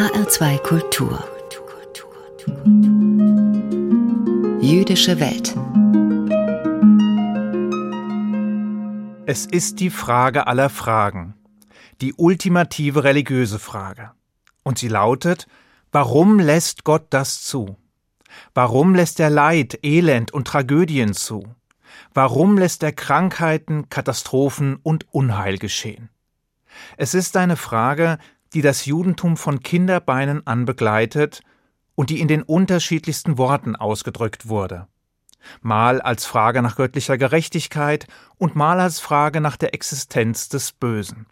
HR2 0.00 0.58
Kultur 0.62 1.22
Jüdische 4.62 5.20
Welt 5.20 5.54
Es 9.26 9.44
ist 9.44 9.78
die 9.78 9.90
Frage 9.90 10.46
aller 10.46 10.70
Fragen, 10.70 11.34
die 12.00 12.14
ultimative 12.14 13.04
religiöse 13.04 13.58
Frage. 13.58 14.12
Und 14.62 14.78
sie 14.78 14.88
lautet, 14.88 15.46
warum 15.92 16.38
lässt 16.38 16.84
Gott 16.84 17.08
das 17.10 17.42
zu? 17.42 17.76
Warum 18.54 18.94
lässt 18.94 19.20
er 19.20 19.28
Leid, 19.28 19.80
Elend 19.82 20.32
und 20.32 20.46
Tragödien 20.46 21.12
zu? 21.12 21.44
Warum 22.14 22.56
lässt 22.56 22.82
er 22.82 22.92
Krankheiten, 22.92 23.90
Katastrophen 23.90 24.76
und 24.82 25.12
Unheil 25.12 25.58
geschehen? 25.58 26.08
Es 26.96 27.12
ist 27.12 27.36
eine 27.36 27.56
Frage, 27.56 28.18
die 28.54 28.62
das 28.62 28.84
Judentum 28.86 29.36
von 29.36 29.60
Kinderbeinen 29.60 30.46
an 30.46 30.64
begleitet 30.64 31.42
und 31.94 32.10
die 32.10 32.20
in 32.20 32.28
den 32.28 32.42
unterschiedlichsten 32.42 33.38
Worten 33.38 33.76
ausgedrückt 33.76 34.48
wurde. 34.48 34.86
Mal 35.60 36.00
als 36.00 36.26
Frage 36.26 36.62
nach 36.62 36.76
göttlicher 36.76 37.16
Gerechtigkeit 37.16 38.06
und 38.36 38.56
mal 38.56 38.80
als 38.80 39.00
Frage 39.00 39.40
nach 39.40 39.56
der 39.56 39.74
Existenz 39.74 40.48
des 40.48 40.72
Bösen. 40.72 41.26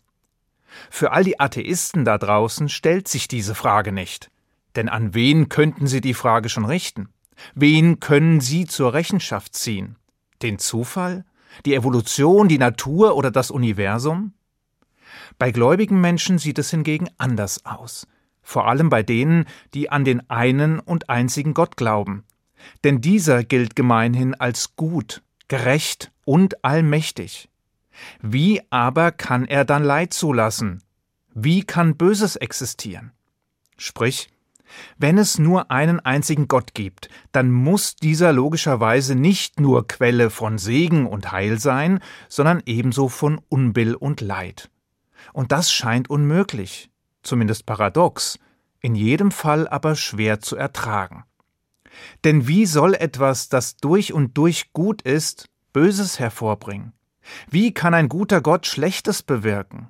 Für 0.90 1.12
all 1.12 1.24
die 1.24 1.40
Atheisten 1.40 2.04
da 2.04 2.18
draußen 2.18 2.68
stellt 2.68 3.08
sich 3.08 3.28
diese 3.28 3.54
Frage 3.54 3.92
nicht. 3.92 4.30
Denn 4.76 4.88
an 4.88 5.14
wen 5.14 5.48
könnten 5.48 5.86
sie 5.86 6.00
die 6.00 6.14
Frage 6.14 6.48
schon 6.48 6.64
richten? 6.64 7.08
Wen 7.54 8.00
können 8.00 8.40
sie 8.40 8.66
zur 8.66 8.94
Rechenschaft 8.94 9.54
ziehen? 9.54 9.96
Den 10.42 10.58
Zufall? 10.58 11.24
Die 11.64 11.74
Evolution, 11.74 12.48
die 12.48 12.58
Natur 12.58 13.16
oder 13.16 13.30
das 13.30 13.50
Universum? 13.50 14.34
Bei 15.38 15.52
gläubigen 15.52 16.00
Menschen 16.00 16.38
sieht 16.38 16.58
es 16.58 16.70
hingegen 16.70 17.08
anders 17.16 17.64
aus, 17.64 18.08
vor 18.42 18.66
allem 18.66 18.90
bei 18.90 19.02
denen, 19.02 19.46
die 19.72 19.88
an 19.90 20.04
den 20.04 20.28
einen 20.28 20.80
und 20.80 21.08
einzigen 21.08 21.54
Gott 21.54 21.76
glauben. 21.76 22.24
Denn 22.82 23.00
dieser 23.00 23.44
gilt 23.44 23.76
gemeinhin 23.76 24.34
als 24.34 24.74
gut, 24.74 25.22
gerecht 25.46 26.10
und 26.24 26.64
allmächtig. 26.64 27.48
Wie 28.20 28.60
aber 28.70 29.12
kann 29.12 29.44
er 29.44 29.64
dann 29.64 29.84
Leid 29.84 30.12
zulassen? 30.12 30.82
Wie 31.34 31.62
kann 31.62 31.96
Böses 31.96 32.34
existieren? 32.36 33.12
Sprich, 33.76 34.28
wenn 34.98 35.18
es 35.18 35.38
nur 35.38 35.70
einen 35.70 36.00
einzigen 36.00 36.48
Gott 36.48 36.74
gibt, 36.74 37.08
dann 37.32 37.50
muss 37.50 37.94
dieser 37.96 38.32
logischerweise 38.32 39.14
nicht 39.14 39.60
nur 39.60 39.86
Quelle 39.86 40.30
von 40.30 40.58
Segen 40.58 41.06
und 41.06 41.32
Heil 41.32 41.58
sein, 41.58 42.00
sondern 42.28 42.62
ebenso 42.66 43.08
von 43.08 43.40
Unbill 43.48 43.94
und 43.94 44.20
Leid. 44.20 44.68
Und 45.32 45.52
das 45.52 45.72
scheint 45.72 46.10
unmöglich, 46.10 46.90
zumindest 47.22 47.66
paradox, 47.66 48.38
in 48.80 48.94
jedem 48.94 49.30
Fall 49.30 49.68
aber 49.68 49.96
schwer 49.96 50.40
zu 50.40 50.56
ertragen. 50.56 51.24
Denn 52.24 52.46
wie 52.46 52.66
soll 52.66 52.94
etwas, 52.94 53.48
das 53.48 53.76
durch 53.76 54.12
und 54.12 54.36
durch 54.36 54.72
gut 54.72 55.02
ist, 55.02 55.48
Böses 55.72 56.18
hervorbringen? 56.18 56.92
Wie 57.50 57.72
kann 57.72 57.94
ein 57.94 58.08
guter 58.08 58.40
Gott 58.40 58.66
Schlechtes 58.66 59.22
bewirken? 59.22 59.88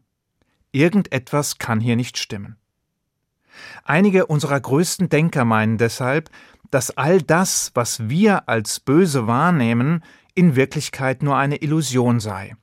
Irgendetwas 0.72 1.59
kann 1.59 1.81
hier 1.81 1.97
nicht 1.97 2.19
stimmen. 2.19 2.56
Einige 3.84 4.27
unserer 4.27 4.61
größten 4.61 5.09
Denker 5.09 5.44
meinen 5.44 5.78
deshalb, 5.78 6.31
dass 6.70 6.97
all 6.97 7.22
das, 7.22 7.70
was 7.75 8.09
wir 8.09 8.48
als 8.48 8.81
böse 8.81 9.27
wahrnehmen, 9.27 10.05
in 10.34 10.55
Wirklichkeit 10.55 11.22
nur 11.22 11.36
eine 11.36 11.56
Illusion 11.56 12.20
sei, 12.20 12.55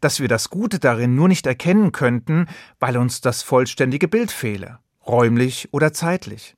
dass 0.00 0.20
wir 0.20 0.28
das 0.28 0.50
Gute 0.50 0.78
darin 0.78 1.14
nur 1.14 1.28
nicht 1.28 1.46
erkennen 1.46 1.92
könnten, 1.92 2.46
weil 2.78 2.96
uns 2.96 3.20
das 3.20 3.42
vollständige 3.42 4.08
Bild 4.08 4.30
fehle, 4.30 4.78
räumlich 5.06 5.68
oder 5.72 5.92
zeitlich, 5.92 6.56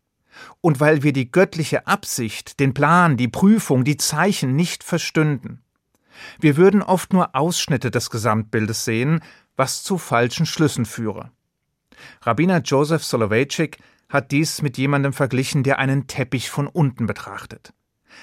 und 0.61 0.81
weil 0.81 1.03
wir 1.03 1.13
die 1.13 1.31
göttliche 1.31 1.87
Absicht, 1.87 2.61
den 2.61 2.75
Plan, 2.75 3.17
die 3.17 3.29
Prüfung, 3.29 3.85
die 3.85 3.97
Zeichen 3.97 4.57
nicht 4.57 4.85
verstünden. 4.85 5.63
Wir 6.41 6.57
würden 6.57 6.83
oft 6.83 7.13
nur 7.13 7.35
Ausschnitte 7.35 7.91
des 7.91 8.11
Gesamtbildes 8.11 8.85
sehen, 8.85 9.21
was 9.57 9.83
zu 9.83 9.99
falschen 9.99 10.47
Schlüssen 10.47 10.85
führe. 10.85 11.31
Rabbiner 12.23 12.61
Joseph 12.61 13.05
Soloveitchik 13.05 13.79
hat 14.09 14.31
dies 14.31 14.63
mit 14.63 14.79
jemandem 14.79 15.13
verglichen, 15.13 15.63
der 15.63 15.79
einen 15.79 16.07
Teppich 16.07 16.51
von 16.51 16.67
unten 16.67 17.07
betrachtet. 17.07 17.73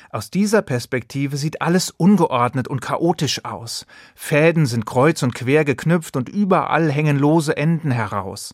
Aus 0.09 0.29
dieser 0.29 0.61
Perspektive 0.61 1.38
sieht 1.38 1.61
alles 1.61 1.91
ungeordnet 1.91 2.67
und 2.67 2.81
chaotisch 2.81 3.44
aus. 3.45 3.85
Fäden 4.16 4.66
sind 4.66 4.85
kreuz 4.85 5.23
und 5.23 5.35
quer 5.35 5.66
geknüpft 5.66 6.16
und 6.16 6.29
überall 6.29 6.91
hängen 6.91 7.17
lose 7.17 7.56
Enden 7.57 7.91
heraus. 7.91 8.53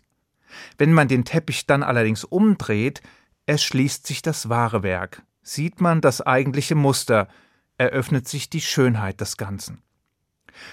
Wenn 0.78 0.94
man 0.94 1.07
den 1.07 1.25
Teppich 1.25 1.66
dann 1.66 1.84
allerdings 1.84 2.24
umdreht, 2.24 3.02
erschließt 3.46 4.06
sich 4.06 4.22
das 4.22 4.50
wahre 4.50 4.84
Werk, 4.84 5.24
sieht 5.41 5.81
man 5.81 6.02
das 6.02 6.22
eigentliche 6.22 6.75
Muster, 6.75 7.28
eröffnet 7.78 8.28
sich 8.28 8.50
die 8.50 8.62
Schönheit 8.62 9.22
des 9.22 9.38
Ganzen. 9.38 9.81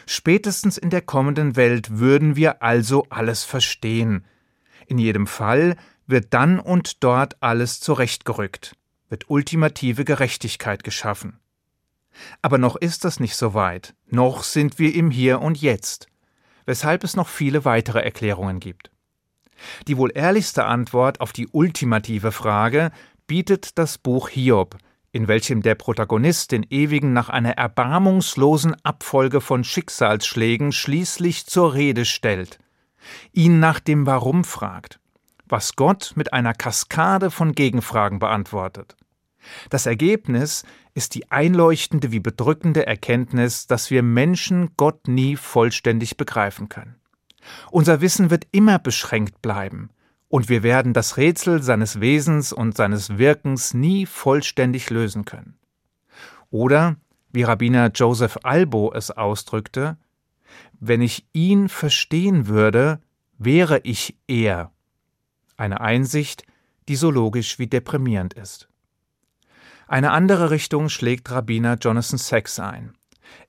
Spätestens 0.06 0.76
in 0.76 0.90
der 0.90 1.02
kommenden 1.02 1.56
Welt 1.56 1.98
würden 1.98 2.36
wir 2.36 2.62
also 2.62 3.06
alles 3.10 3.44
verstehen, 3.44 4.24
in 4.86 4.98
jedem 4.98 5.26
Fall 5.26 5.76
wird 6.06 6.32
dann 6.32 6.58
und 6.58 7.04
dort 7.04 7.36
alles 7.42 7.80
zurechtgerückt, 7.80 8.74
wird 9.08 9.30
ultimative 9.30 10.04
Gerechtigkeit 10.04 10.84
geschaffen. 10.84 11.38
Aber 12.42 12.58
noch 12.58 12.76
ist 12.76 13.04
das 13.04 13.20
nicht 13.20 13.36
so 13.36 13.54
weit, 13.54 13.94
noch 14.06 14.42
sind 14.42 14.78
wir 14.78 14.94
im 14.94 15.10
Hier 15.10 15.40
und 15.40 15.60
Jetzt, 15.60 16.08
weshalb 16.66 17.04
es 17.04 17.16
noch 17.16 17.28
viele 17.28 17.64
weitere 17.64 18.00
Erklärungen 18.00 18.60
gibt. 18.60 18.90
Die 19.86 19.96
wohl 19.96 20.12
ehrlichste 20.14 20.64
Antwort 20.64 21.20
auf 21.20 21.32
die 21.32 21.48
ultimative 21.48 22.32
Frage 22.32 22.90
bietet 23.26 23.78
das 23.78 23.98
Buch 23.98 24.28
Hiob, 24.28 24.76
in 25.10 25.26
welchem 25.26 25.62
der 25.62 25.74
Protagonist 25.74 26.52
den 26.52 26.64
Ewigen 26.70 27.12
nach 27.12 27.28
einer 27.28 27.52
erbarmungslosen 27.52 28.76
Abfolge 28.84 29.40
von 29.40 29.64
Schicksalsschlägen 29.64 30.72
schließlich 30.72 31.46
zur 31.46 31.74
Rede 31.74 32.04
stellt 32.04 32.58
ihn 33.32 33.60
nach 33.60 33.80
dem 33.80 34.06
Warum 34.06 34.44
fragt, 34.44 35.00
was 35.48 35.76
Gott 35.76 36.12
mit 36.16 36.32
einer 36.32 36.54
Kaskade 36.54 37.30
von 37.30 37.52
Gegenfragen 37.52 38.18
beantwortet. 38.18 38.96
Das 39.70 39.86
Ergebnis 39.86 40.64
ist 40.94 41.14
die 41.14 41.30
einleuchtende 41.30 42.12
wie 42.12 42.20
bedrückende 42.20 42.86
Erkenntnis, 42.86 43.66
dass 43.66 43.90
wir 43.90 44.02
Menschen 44.02 44.70
Gott 44.76 45.08
nie 45.08 45.36
vollständig 45.36 46.16
begreifen 46.16 46.68
können. 46.68 46.96
Unser 47.70 48.00
Wissen 48.00 48.30
wird 48.30 48.46
immer 48.52 48.78
beschränkt 48.78 49.40
bleiben, 49.42 49.90
und 50.28 50.50
wir 50.50 50.62
werden 50.62 50.92
das 50.92 51.16
Rätsel 51.16 51.62
seines 51.62 52.00
Wesens 52.00 52.52
und 52.52 52.76
seines 52.76 53.16
Wirkens 53.16 53.72
nie 53.72 54.04
vollständig 54.04 54.90
lösen 54.90 55.24
können. 55.24 55.58
Oder, 56.50 56.96
wie 57.32 57.44
Rabbiner 57.44 57.90
Joseph 57.94 58.38
Albo 58.42 58.92
es 58.92 59.10
ausdrückte, 59.10 59.96
wenn 60.80 61.00
ich 61.00 61.26
ihn 61.32 61.68
verstehen 61.68 62.46
würde, 62.46 63.00
wäre 63.38 63.80
ich 63.84 64.16
er. 64.26 64.72
Eine 65.58 65.82
Einsicht, 65.82 66.44
die 66.88 66.96
so 66.96 67.10
logisch 67.10 67.58
wie 67.58 67.66
deprimierend 67.66 68.32
ist. 68.32 68.68
Eine 69.86 70.12
andere 70.12 70.50
Richtung 70.50 70.88
schlägt 70.88 71.30
Rabbiner 71.30 71.76
Jonathan 71.78 72.18
Sachs 72.18 72.58
ein. 72.58 72.94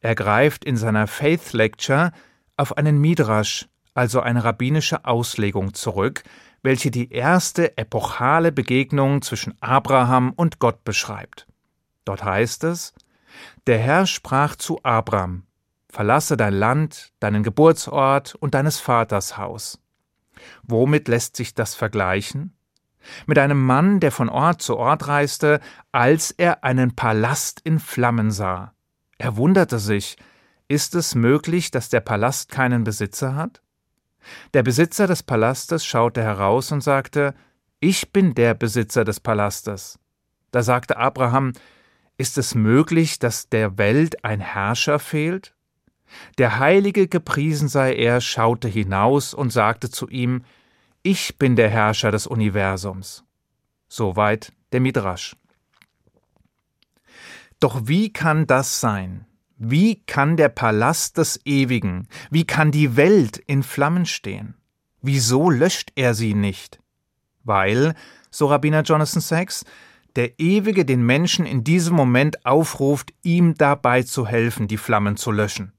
Er 0.02 0.16
greift 0.16 0.66
in 0.66 0.76
seiner 0.76 1.08
Faith 1.08 1.54
Lecture 1.54 2.12
auf 2.58 2.78
einen 2.78 2.98
Midrash, 3.00 3.70
also 3.94 4.20
eine 4.20 4.44
rabbinische 4.44 5.06
Auslegung 5.06 5.74
zurück, 5.74 6.24
welche 6.62 6.92
die 6.92 7.12
erste 7.12 7.78
epochale 7.78 8.52
Begegnung 8.52 9.22
zwischen 9.22 9.56
Abraham 9.62 10.34
und 10.36 10.60
Gott 10.60 10.84
beschreibt. 10.84 11.48
Dort 12.06 12.24
heißt 12.24 12.66
es, 12.66 12.94
der 13.68 13.78
Herr 13.78 14.08
sprach 14.08 14.56
zu 14.56 14.80
Abram, 14.84 15.44
Verlasse 15.92 16.38
dein 16.38 16.54
Land, 16.54 17.12
deinen 17.20 17.44
Geburtsort 17.44 18.36
und 18.36 18.54
deines 18.54 18.80
Vaters 18.80 19.38
Haus. 19.38 19.80
Womit 20.64 21.08
lässt 21.08 21.36
sich 21.36 21.54
das 21.54 21.76
vergleichen? 21.76 22.54
Mit 23.26 23.40
einem 23.40 23.66
Mann, 23.66 24.00
der 24.00 24.12
von 24.12 24.30
Ort 24.30 24.62
zu 24.62 24.78
Ort 24.78 25.08
reiste, 25.08 25.60
als 25.92 26.32
er 26.32 26.64
einen 26.64 26.96
Palast 26.96 27.62
in 27.64 27.80
Flammen 27.80 28.32
sah. 28.32 28.74
Er 29.18 29.38
wunderte 29.38 29.80
sich, 29.80 30.18
ist 30.68 30.96
es 30.96 31.16
möglich, 31.16 31.72
dass 31.72 31.90
der 31.90 32.02
Palast 32.02 32.52
keinen 32.52 32.84
Besitzer 32.84 33.36
hat? 33.36 33.62
Der 34.54 34.64
Besitzer 34.64 35.08
des 35.08 35.24
Palastes 35.24 35.86
schaute 35.86 36.22
heraus 36.22 36.72
und 36.72 36.82
sagte, 36.82 37.34
Ich 37.80 38.12
bin 38.12 38.36
der 38.36 38.54
Besitzer 38.54 39.04
des 39.04 39.20
Palastes. 39.20 39.98
Da 40.52 40.62
sagte 40.62 40.98
Abraham, 40.98 41.54
Ist 42.18 42.38
es 42.38 42.54
möglich, 42.54 43.18
dass 43.18 43.50
der 43.50 43.78
Welt 43.78 44.24
ein 44.24 44.42
Herrscher 44.42 45.00
fehlt? 45.00 45.56
Der 46.38 46.60
Heilige 46.60 47.08
gepriesen 47.08 47.68
sei 47.68 47.96
er 47.96 48.22
schaute 48.22 48.68
hinaus 48.68 49.34
und 49.34 49.52
sagte 49.52 49.90
zu 49.90 50.08
ihm, 50.08 50.44
Ich 51.04 51.38
bin 51.38 51.56
der 51.56 51.70
Herrscher 51.70 52.12
des 52.12 52.28
Universums. 52.28 53.24
Soweit 53.88 54.52
der 54.72 54.80
Midrasch. 54.80 55.36
Doch 57.60 57.82
wie 57.86 58.14
kann 58.14 58.48
das 58.48 58.80
sein? 58.80 59.26
Wie 59.58 60.02
kann 60.06 60.38
der 60.38 60.48
Palast 60.48 61.18
des 61.18 61.42
Ewigen, 61.46 62.08
wie 62.32 62.46
kann 62.46 62.72
die 62.72 62.96
Welt 62.96 63.38
in 63.38 63.62
Flammen 63.62 64.06
stehen? 64.06 64.56
Wieso 65.02 65.50
löscht 65.50 65.92
er 65.96 66.14
sie 66.14 66.34
nicht? 66.34 66.80
Weil, 67.44 67.94
so 68.32 68.48
Rabbiner 68.48 68.84
Jonathan 68.84 69.22
Sachs, 69.22 69.66
der 70.16 70.40
Ewige 70.40 70.86
den 70.86 71.06
Menschen 71.06 71.46
in 71.46 71.66
diesem 71.66 71.96
Moment 71.96 72.46
aufruft, 72.46 73.14
ihm 73.22 73.56
dabei 73.56 74.04
zu 74.04 74.26
helfen, 74.26 74.70
die 74.70 74.78
Flammen 74.78 75.18
zu 75.18 75.32
löschen. 75.32 75.74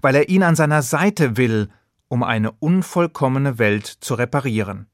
Weil 0.00 0.14
er 0.14 0.28
ihn 0.28 0.42
an 0.42 0.56
seiner 0.56 0.82
Seite 0.82 1.36
will, 1.36 1.68
um 2.08 2.22
eine 2.22 2.52
unvollkommene 2.52 3.58
Welt 3.58 3.86
zu 3.86 4.14
reparieren. 4.14 4.86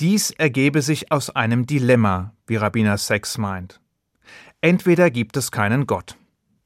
Dies 0.00 0.30
ergebe 0.30 0.82
sich 0.82 1.12
aus 1.12 1.30
einem 1.30 1.66
Dilemma, 1.66 2.34
wie 2.46 2.56
Rabbiner 2.56 2.98
Sachs 2.98 3.38
meint. 3.38 3.80
Entweder 4.60 5.10
gibt 5.10 5.36
es 5.36 5.50
keinen 5.50 5.86
Gott. 5.86 6.16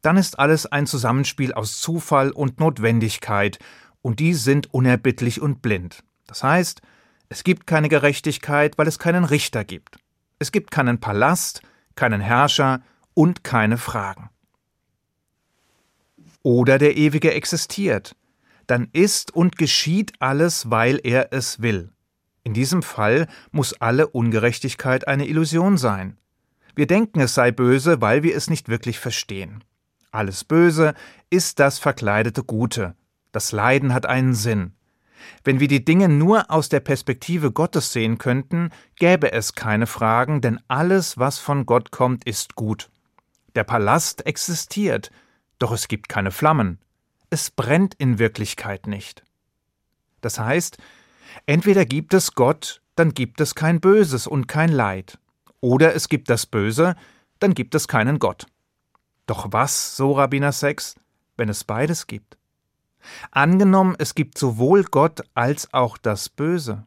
Dann 0.03 0.17
ist 0.17 0.39
alles 0.39 0.67
ein 0.67 0.87
Zusammenspiel 0.87 1.53
aus 1.53 1.81
Zufall 1.81 2.31
und 2.31 2.61
Notwendigkeit, 2.61 3.59
und 4.03 4.21
die 4.21 4.35
sind 4.35 4.73
unerbittlich 4.73 5.41
und 5.41 5.63
blind. 5.63 6.05
Das 6.29 6.45
heißt, 6.45 6.81
es 7.29 7.43
gibt 7.43 7.67
keine 7.67 7.89
Gerechtigkeit, 7.89 8.79
weil 8.79 8.87
es 8.87 9.01
keinen 9.01 9.25
Richter 9.25 9.65
gibt. 9.65 9.97
Es 10.39 10.53
gibt 10.53 10.71
keinen 10.71 11.01
Palast, 11.01 11.63
keinen 11.97 12.21
Herrscher 12.21 12.83
und 13.15 13.43
keine 13.43 13.79
Fragen. 13.79 14.31
Oder 16.47 16.79
der 16.79 16.97
Ewige 16.97 17.35
existiert, 17.35 18.15
dann 18.69 18.87
ist 18.93 19.35
und 19.35 19.59
geschieht 19.59 20.13
alles, 20.21 20.71
weil 20.71 21.01
er 21.03 21.33
es 21.33 21.61
will. 21.61 21.91
In 22.45 22.55
diesem 22.55 22.85
Fall 22.85 23.27
muss 23.51 23.73
alle 23.81 24.07
Ungerechtigkeit 24.07 25.09
eine 25.09 25.27
Illusion 25.27 25.77
sein. 25.77 26.19
Wir 26.77 26.87
denken, 26.87 27.19
es 27.19 27.35
sei 27.35 27.51
böse, 27.51 28.01
weil 28.01 28.23
wir 28.23 28.37
es 28.37 28.49
nicht 28.49 28.69
wirklich 28.69 29.01
verstehen. 29.01 29.65
Alles 30.13 30.45
Böse 30.45 30.95
ist 31.31 31.59
das 31.59 31.81
verkleidete 31.81 32.45
Gute. 32.45 32.95
Das 33.33 33.51
Leiden 33.51 33.93
hat 33.93 34.07
einen 34.07 34.35
Sinn. 34.35 34.73
Wenn 35.43 35.59
wir 35.59 35.67
die 35.67 35.85
Dinge 35.85 36.09
nur 36.09 36.49
aus 36.49 36.69
der 36.69 36.79
Perspektive 36.79 37.51
Gottes 37.51 37.93
sehen 37.93 38.19
könnten, 38.19 38.71
gäbe 39.01 39.33
es 39.33 39.55
keine 39.55 39.89
Fragen, 39.89 40.43
denn 40.43 40.61
alles, 40.69 41.19
was 41.19 41.41
von 41.41 41.67
Gott 41.67 41.91
kommt, 41.91 42.25
ist 42.25 42.55
gut. 42.55 42.89
Der 43.57 43.65
Palast 43.65 44.25
existiert, 44.27 45.11
doch 45.59 45.73
es 45.73 45.89
gibt 45.89 46.09
keine 46.09 46.31
Flammen. 46.31 46.79
Es 47.31 47.51
brennt 47.51 47.95
in 47.95 48.19
Wirklichkeit 48.19 48.87
nicht. 48.87 49.25
Das 50.21 50.39
heißt, 50.39 50.79
entweder 51.47 51.85
gibt 51.85 52.15
es 52.15 52.35
Gott, 52.35 52.83
dann 52.95 53.15
gibt 53.15 53.41
es 53.41 53.55
kein 53.55 53.81
Böses 53.81 54.27
und 54.27 54.47
kein 54.47 54.71
Leid, 54.71 55.19
oder 55.61 55.95
es 55.95 56.09
gibt 56.09 56.31
das 56.31 56.47
Böse, 56.47 56.97
dann 57.39 57.55
gibt 57.55 57.75
es 57.75 57.89
keinen 57.89 58.19
Gott. 58.19 58.47
Doch 59.27 59.49
was, 59.51 59.97
so 59.97 60.13
Rabbiner 60.13 60.53
Sex, 60.53 60.95
wenn 61.37 61.49
es 61.49 61.65
beides 61.65 62.07
gibt? 62.07 62.39
Angenommen, 63.31 63.95
es 63.99 64.15
gibt 64.15 64.39
sowohl 64.39 64.85
Gott 64.85 65.23
als 65.35 65.73
auch 65.73 65.99
das 65.99 66.29
Böse. 66.29 66.87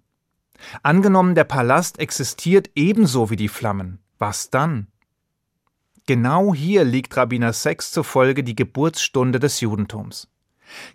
Angenommen, 0.83 1.35
der 1.35 1.45
Palast 1.45 1.99
existiert 1.99 2.69
ebenso 2.75 3.29
wie 3.29 3.35
die 3.35 3.47
Flammen. 3.47 3.99
Was 4.17 4.49
dann? 4.49 4.87
Genau 6.09 6.55
hier 6.55 6.85
liegt 6.85 7.15
Rabbiner 7.15 7.53
Sex 7.53 7.91
zufolge 7.91 8.43
die 8.43 8.55
Geburtsstunde 8.55 9.39
des 9.39 9.61
Judentums. 9.61 10.27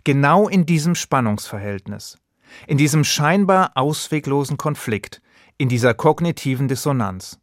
Genau 0.03 0.49
in 0.49 0.65
diesem 0.65 0.93
Spannungsverhältnis, 0.93 2.17
in 2.67 2.77
diesem 2.77 3.05
scheinbar 3.05 3.71
ausweglosen 3.75 4.57
Konflikt, 4.57 5.21
in 5.57 5.69
dieser 5.69 5.93
kognitiven 5.93 6.67
Dissonanz. 6.67 7.39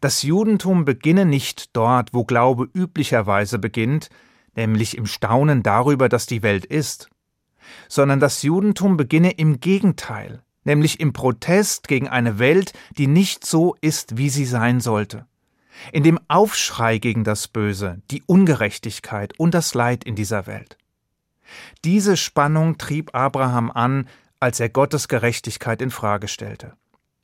Das 0.00 0.22
Judentum 0.22 0.86
beginne 0.86 1.26
nicht 1.26 1.76
dort, 1.76 2.14
wo 2.14 2.24
Glaube 2.24 2.66
üblicherweise 2.72 3.58
beginnt, 3.58 4.08
nämlich 4.56 4.96
im 4.96 5.04
Staunen 5.04 5.62
darüber, 5.62 6.08
dass 6.08 6.24
die 6.24 6.42
Welt 6.42 6.64
ist, 6.64 7.10
sondern 7.90 8.18
das 8.18 8.42
Judentum 8.42 8.96
beginne 8.96 9.32
im 9.32 9.60
Gegenteil, 9.60 10.42
nämlich 10.64 11.00
im 11.00 11.12
Protest 11.12 11.86
gegen 11.86 12.08
eine 12.08 12.38
Welt, 12.38 12.72
die 12.96 13.08
nicht 13.08 13.44
so 13.44 13.76
ist, 13.82 14.16
wie 14.16 14.30
sie 14.30 14.46
sein 14.46 14.80
sollte, 14.80 15.26
in 15.92 16.02
dem 16.02 16.18
Aufschrei 16.28 16.98
gegen 16.98 17.24
das 17.24 17.48
Böse, 17.48 18.02
die 18.10 18.22
Ungerechtigkeit 18.26 19.38
und 19.38 19.54
das 19.54 19.74
Leid 19.74 20.04
in 20.04 20.14
dieser 20.14 20.46
Welt. 20.46 20.76
Diese 21.84 22.16
Spannung 22.16 22.78
trieb 22.78 23.14
Abraham 23.14 23.70
an, 23.70 24.08
als 24.40 24.60
er 24.60 24.68
Gottes 24.68 25.08
Gerechtigkeit 25.08 25.82
in 25.82 25.90
Frage 25.90 26.28
stellte. 26.28 26.74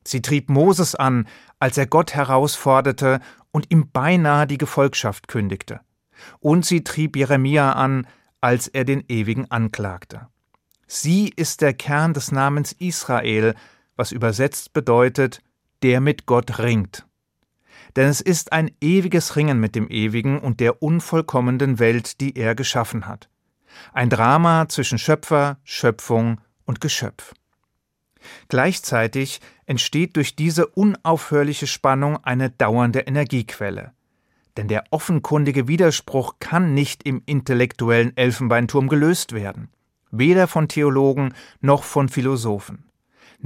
Sie 0.07 0.23
trieb 0.23 0.51
Moses 0.51 0.95
an, 0.95 1.27
als 1.59 1.79
er 1.79 1.87
Gott 1.87 2.15
herausforderte 2.15 3.21
und 3.53 3.71
ihm 3.71 3.91
beinahe 3.91 4.47
die 4.47 4.59
Gefolgschaft 4.59 5.29
kündigte 5.29 5.81
und 6.41 6.65
sie 6.65 6.85
trieb 6.85 7.17
Jeremia 7.17 7.73
an, 7.73 8.07
als 8.41 8.69
er 8.69 8.85
den 8.85 9.05
Ewigen 9.09 9.51
anklagte. 9.51 10.29
Sie 10.87 11.33
ist 11.35 11.61
der 11.61 11.75
Kern 11.75 12.15
des 12.15 12.31
Namens 12.31 12.73
Israel, 12.73 13.55
was 13.97 14.13
übersetzt 14.13 14.73
bedeutet, 14.73 15.41
der 15.83 16.01
mit 16.01 16.27
Gott 16.27 16.59
ringt. 16.59 17.07
Denn 17.97 18.09
es 18.09 18.21
ist 18.21 18.53
ein 18.53 18.71
ewiges 18.81 19.37
Ringen 19.37 19.61
mit 19.61 19.75
dem 19.75 19.89
Ewigen 19.89 20.39
und 20.41 20.61
der 20.61 20.83
unvollkommenen 20.83 21.79
Welt, 21.79 22.21
die 22.21 22.37
er 22.37 22.55
geschaffen 22.55 23.07
hat. 23.07 23.29
Ein 23.93 24.11
Drama 24.11 24.69
zwischen 24.69 24.99
Schöpfer, 24.99 25.59
Schöpfung 25.65 26.41
und 26.65 26.81
Geschöpf. 26.81 27.35
Gleichzeitig 28.49 29.41
entsteht 29.67 30.17
durch 30.17 30.37
diese 30.37 30.67
unaufhörliche 30.67 31.67
Spannung 31.67 32.23
eine 32.25 32.51
dauernde 32.51 33.01
Energiequelle. 33.01 33.93
Denn 34.57 34.69
der 34.69 34.85
offenkundige 34.91 35.69
Widerspruch 35.69 36.37
kann 36.39 36.75
nicht 36.75 37.03
im 37.03 37.23
intellektuellen 37.27 38.17
Elfenbeinturm 38.17 38.89
gelöst 38.89 39.33
werden, 39.33 39.69
weder 40.11 40.47
von 40.47 40.69
Theologen 40.69 41.35
noch 41.61 41.83
von 41.83 42.09
Philosophen. 42.09 42.85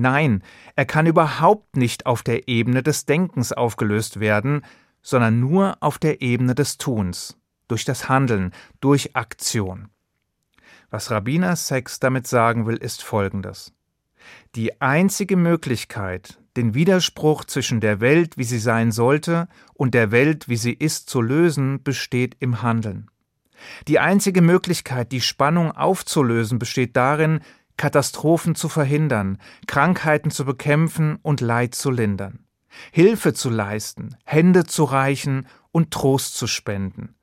Nein, 0.01 0.45
er 0.77 0.87
kann 0.87 1.07
überhaupt 1.07 1.77
nicht 1.77 2.07
auf 2.07 2.23
der 2.23 2.47
Ebene 2.47 2.85
des 2.85 3.05
Denkens 3.05 3.53
aufgelöst 3.53 4.21
werden, 4.21 4.65
sondern 5.03 5.41
nur 5.41 5.77
auf 5.81 5.99
der 5.99 6.23
Ebene 6.23 6.55
des 6.55 6.79
Tuns, 6.79 7.37
durch 7.67 7.85
das 7.85 8.09
Handeln, 8.09 8.53
durch 8.79 9.17
Aktion. 9.17 9.89
Was 10.89 11.11
Rabbiner 11.11 11.57
Sex 11.57 11.99
damit 11.99 12.29
sagen 12.29 12.65
will, 12.65 12.77
ist 12.77 13.03
folgendes. 13.03 13.73
Die 14.55 14.81
einzige 14.81 15.37
Möglichkeit, 15.37 16.39
den 16.57 16.75
Widerspruch 16.75 17.45
zwischen 17.45 17.81
der 17.81 18.01
Welt, 18.01 18.39
wie 18.39 18.45
sie 18.45 18.61
sein 18.61 18.93
sollte, 18.93 19.49
und 19.75 19.95
der 19.95 20.13
Welt, 20.13 20.49
wie 20.49 20.57
sie 20.57 20.75
ist, 20.75 21.11
zu 21.11 21.21
lösen, 21.21 21.83
besteht 21.83 22.37
im 22.39 22.63
Handeln. 22.63 23.11
Die 23.89 23.99
einzige 23.99 24.43
Möglichkeit, 24.43 25.11
die 25.11 25.21
Spannung 25.21 25.73
aufzulösen, 25.73 26.61
besteht 26.61 26.97
darin, 26.97 27.41
Katastrophen 27.79 28.55
zu 28.55 28.69
verhindern, 28.69 29.39
Krankheiten 29.67 30.31
zu 30.31 30.45
bekämpfen 30.45 31.19
und 31.23 31.41
Leid 31.41 31.75
zu 31.75 31.91
lindern, 31.91 32.45
Hilfe 32.93 33.33
zu 33.33 33.49
leisten, 33.49 34.17
Hände 34.25 34.67
zu 34.67 34.85
reichen 34.85 35.47
und 35.73 35.91
Trost 35.91 36.37
zu 36.37 36.47
spenden, 36.47 37.15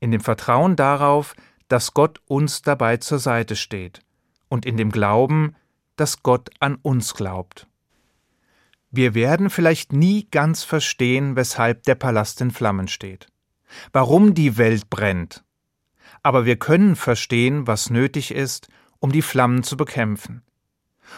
in 0.00 0.10
dem 0.10 0.20
Vertrauen 0.20 0.76
darauf, 0.76 1.34
dass 1.68 1.94
Gott 1.94 2.20
uns 2.26 2.60
dabei 2.60 2.98
zur 2.98 3.18
Seite 3.18 3.56
steht, 3.56 4.02
und 4.48 4.66
in 4.66 4.76
dem 4.76 4.90
Glauben, 4.90 5.54
dass 5.96 6.22
Gott 6.22 6.50
an 6.58 6.76
uns 6.82 7.14
glaubt. 7.14 7.68
Wir 8.90 9.14
werden 9.14 9.48
vielleicht 9.48 9.92
nie 9.92 10.26
ganz 10.30 10.64
verstehen, 10.64 11.36
weshalb 11.36 11.84
der 11.84 11.94
Palast 11.94 12.40
in 12.40 12.50
Flammen 12.50 12.88
steht, 12.88 13.28
warum 13.92 14.34
die 14.34 14.58
Welt 14.58 14.90
brennt, 14.90 15.44
aber 16.22 16.44
wir 16.44 16.56
können 16.56 16.96
verstehen, 16.96 17.66
was 17.66 17.90
nötig 17.90 18.34
ist, 18.34 18.68
um 19.00 19.12
die 19.12 19.22
Flammen 19.22 19.62
zu 19.62 19.76
bekämpfen. 19.76 20.42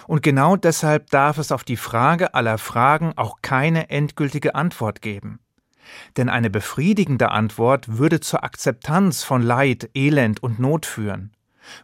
Und 0.07 0.23
genau 0.23 0.57
deshalb 0.57 1.11
darf 1.11 1.39
es 1.39 1.53
auf 1.53 1.65
die 1.65 1.77
Frage 1.77 2.35
aller 2.35 2.59
Fragen 2.59 3.13
auch 3.17 3.43
keine 3.43 3.91
endgültige 3.91 4.55
Antwort 4.55 5.03
geben. 5.03 5.41
Denn 6.17 6.29
eine 6.29 6.49
befriedigende 6.49 7.31
Antwort 7.31 7.99
würde 7.99 8.21
zur 8.21 8.45
Akzeptanz 8.45 9.25
von 9.25 9.43
Leid, 9.43 9.91
Elend 9.95 10.43
und 10.43 10.59
Not 10.59 10.87
führen, 10.87 11.33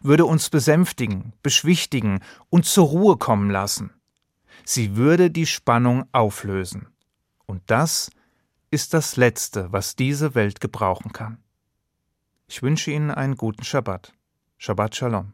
würde 0.01 0.25
uns 0.25 0.49
besänftigen, 0.49 1.33
beschwichtigen 1.43 2.21
und 2.49 2.65
zur 2.65 2.87
Ruhe 2.87 3.17
kommen 3.17 3.49
lassen. 3.49 3.91
Sie 4.65 4.95
würde 4.95 5.29
die 5.31 5.45
Spannung 5.45 6.05
auflösen. 6.11 6.87
Und 7.45 7.61
das 7.67 8.11
ist 8.71 8.93
das 8.93 9.15
Letzte, 9.15 9.71
was 9.71 9.95
diese 9.95 10.35
Welt 10.35 10.61
gebrauchen 10.61 11.11
kann. 11.11 11.39
Ich 12.47 12.61
wünsche 12.61 12.91
Ihnen 12.91 13.11
einen 13.11 13.35
guten 13.35 13.63
Schabbat. 13.63 14.13
Shabbat 14.57 14.95
Shalom. 14.95 15.33